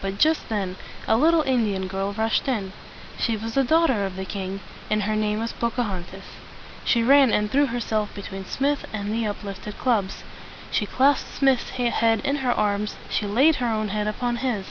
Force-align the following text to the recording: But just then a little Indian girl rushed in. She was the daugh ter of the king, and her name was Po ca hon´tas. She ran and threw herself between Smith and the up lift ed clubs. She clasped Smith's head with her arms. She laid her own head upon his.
But 0.00 0.16
just 0.16 0.48
then 0.48 0.76
a 1.06 1.18
little 1.18 1.42
Indian 1.42 1.88
girl 1.88 2.14
rushed 2.14 2.48
in. 2.48 2.72
She 3.18 3.36
was 3.36 3.52
the 3.52 3.62
daugh 3.64 3.88
ter 3.88 4.06
of 4.06 4.16
the 4.16 4.24
king, 4.24 4.60
and 4.88 5.02
her 5.02 5.14
name 5.14 5.40
was 5.40 5.52
Po 5.52 5.68
ca 5.68 5.82
hon´tas. 5.84 6.22
She 6.86 7.02
ran 7.02 7.30
and 7.34 7.50
threw 7.50 7.66
herself 7.66 8.08
between 8.14 8.46
Smith 8.46 8.86
and 8.94 9.12
the 9.12 9.26
up 9.26 9.44
lift 9.44 9.68
ed 9.68 9.76
clubs. 9.78 10.24
She 10.70 10.86
clasped 10.86 11.34
Smith's 11.34 11.68
head 11.72 12.22
with 12.24 12.36
her 12.38 12.52
arms. 12.52 12.96
She 13.10 13.26
laid 13.26 13.56
her 13.56 13.66
own 13.68 13.88
head 13.88 14.06
upon 14.08 14.36
his. 14.36 14.68